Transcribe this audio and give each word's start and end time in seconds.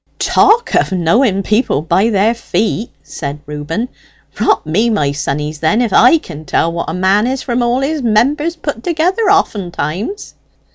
"Talk 0.17 0.73
of 0.73 0.91
knowing 0.91 1.43
people 1.43 1.83
by 1.83 2.09
their 2.09 2.33
feet!" 2.33 2.89
said 3.03 3.39
Reuben. 3.45 3.87
"Rot 4.39 4.65
me, 4.65 4.89
my 4.89 5.11
sonnies, 5.11 5.59
then, 5.59 5.79
if 5.79 5.93
I 5.93 6.17
can 6.17 6.43
tell 6.45 6.73
what 6.73 6.89
a 6.89 6.93
man 6.95 7.27
is 7.27 7.43
from 7.43 7.61
all 7.61 7.81
his 7.81 8.01
members 8.01 8.55
put 8.55 8.83
together, 8.83 9.21
oftentimes." 9.29 10.33